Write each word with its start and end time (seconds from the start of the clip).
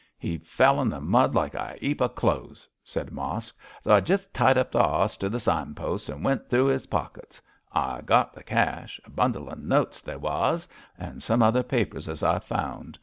'He 0.17 0.39
fell 0.39 0.81
in 0.81 0.89
the 0.89 0.99
mud 0.99 1.35
like 1.35 1.53
a 1.53 1.75
'eap 1.79 2.01
of 2.01 2.15
clothes,' 2.15 2.67
said 2.83 3.11
Mosk, 3.11 3.55
'so 3.83 3.93
I 3.93 3.99
jus' 3.99 4.25
tied 4.33 4.57
up 4.57 4.71
the 4.71 4.79
'oss 4.79 5.15
to 5.17 5.29
the 5.29 5.39
sign 5.39 5.75
post, 5.75 6.09
an' 6.09 6.23
went 6.23 6.49
through 6.49 6.65
his 6.73 6.87
pockets. 6.87 7.39
I 7.71 8.01
got 8.01 8.33
the 8.33 8.41
cash 8.41 8.99
a 9.05 9.11
bundle 9.11 9.47
of 9.51 9.59
notes, 9.59 10.01
they 10.01 10.15
wos 10.17 10.67
and 10.97 11.21
some 11.21 11.43
other 11.43 11.61
papers 11.61 12.09
as 12.09 12.23
I 12.23 12.39
found. 12.39 12.97